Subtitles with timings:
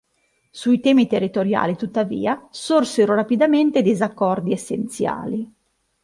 [0.49, 5.53] Sui temi territoriali, tuttavia, sorsero rapidamente disaccordi essenziali.